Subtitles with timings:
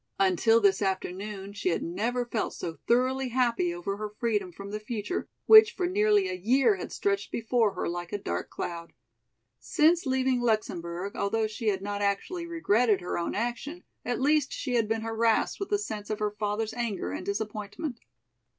[0.17, 4.79] Until this afternoon she had never felt so thoroughly happy over her freedom from the
[4.79, 8.93] future which for nearly a year had stretched before her like a dark cloud.
[9.59, 14.73] Since leaving Luxemburg, although she had not actually regretted her own action, at least she
[14.73, 17.99] had been harassed with the sense of her father's anger and disappointment.